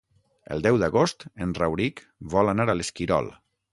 El 0.55 0.63
deu 0.67 0.77
d'agost 0.83 1.27
en 1.45 1.51
Rauric 1.59 2.01
vol 2.35 2.53
anar 2.55 2.67
a 2.71 2.77
l'Esquirol. 2.81 3.31